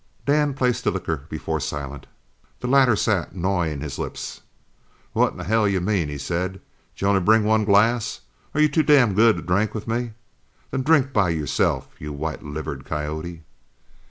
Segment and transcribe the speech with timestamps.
[0.25, 2.07] Dan placed the liquor before Silent.
[2.61, 4.41] The latter sat gnawing his lips.
[5.13, 6.53] "What in hell do you mean?" he said.
[6.95, 8.21] "Did you only bring one glass?
[8.55, 10.13] Are you too damn good to drink with me?
[10.71, 13.43] Then drink by yourself, you white livered coyote!"